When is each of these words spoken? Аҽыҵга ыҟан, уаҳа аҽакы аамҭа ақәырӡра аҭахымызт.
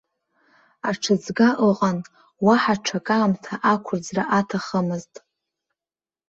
Аҽыҵга 0.89 1.49
ыҟан, 1.69 1.97
уаҳа 2.45 2.73
аҽакы 2.77 3.13
аамҭа 3.17 3.55
ақәырӡра 3.73 4.23
аҭахымызт. 4.39 5.13